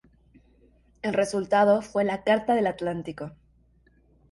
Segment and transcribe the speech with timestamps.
[1.03, 3.33] El resultado fue la Carta del Atlántico.